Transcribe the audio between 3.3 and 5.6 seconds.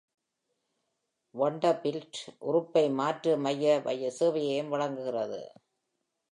மைய சேவையையும் வழங்குகிறது.